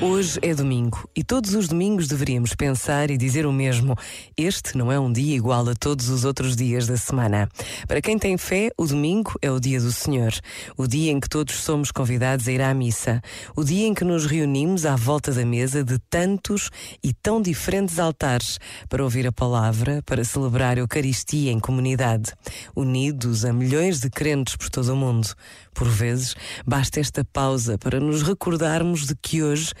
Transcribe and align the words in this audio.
Hoje 0.00 0.38
é 0.42 0.54
domingo 0.54 1.10
e 1.14 1.24
todos 1.24 1.56
os 1.56 1.66
domingos 1.66 2.06
deveríamos 2.06 2.54
pensar 2.54 3.10
e 3.10 3.16
dizer 3.16 3.44
o 3.44 3.52
mesmo. 3.52 3.96
Este 4.36 4.78
não 4.78 4.92
é 4.92 5.00
um 5.00 5.12
dia 5.12 5.34
igual 5.34 5.68
a 5.68 5.74
todos 5.74 6.08
os 6.08 6.24
outros 6.24 6.54
dias 6.54 6.86
da 6.86 6.96
semana. 6.96 7.48
Para 7.88 8.00
quem 8.00 8.16
tem 8.16 8.38
fé, 8.38 8.70
o 8.78 8.86
domingo 8.86 9.34
é 9.42 9.50
o 9.50 9.58
dia 9.58 9.80
do 9.80 9.90
Senhor, 9.90 10.32
o 10.76 10.86
dia 10.86 11.10
em 11.10 11.18
que 11.18 11.28
todos 11.28 11.56
somos 11.56 11.90
convidados 11.90 12.46
a 12.46 12.52
ir 12.52 12.62
à 12.62 12.72
missa, 12.72 13.20
o 13.56 13.64
dia 13.64 13.88
em 13.88 13.92
que 13.92 14.04
nos 14.04 14.24
reunimos 14.24 14.86
à 14.86 14.94
volta 14.94 15.32
da 15.32 15.44
mesa 15.44 15.82
de 15.82 15.98
tantos 16.08 16.70
e 17.02 17.12
tão 17.12 17.42
diferentes 17.42 17.98
altares 17.98 18.60
para 18.88 19.02
ouvir 19.02 19.26
a 19.26 19.32
palavra, 19.32 20.00
para 20.06 20.22
celebrar 20.22 20.76
a 20.76 20.80
Eucaristia 20.80 21.50
em 21.50 21.58
comunidade, 21.58 22.32
unidos 22.76 23.44
a 23.44 23.52
milhões 23.52 23.98
de 23.98 24.08
crentes 24.10 24.54
por 24.54 24.70
todo 24.70 24.92
o 24.92 24.96
mundo. 24.96 25.34
Por 25.74 25.88
vezes, 25.88 26.36
basta 26.64 27.00
esta 27.00 27.24
pausa 27.24 27.76
para 27.78 27.98
nos 27.98 28.22
recordarmos 28.22 29.06
de 29.06 29.14
que 29.16 29.42
hoje 29.42 29.72